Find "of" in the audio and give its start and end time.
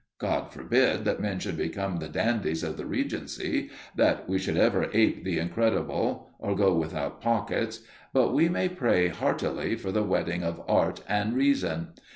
2.63-2.75, 10.43-10.59